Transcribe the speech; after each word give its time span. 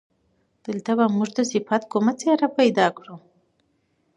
دلته 0.65 0.91
به 0.97 1.05
موږ 1.15 1.29
د 1.37 1.39
صفت 1.51 1.81
کومه 1.91 2.13
خبره 2.21 2.47
پیدا 2.57 2.87
کړو. 2.97 3.15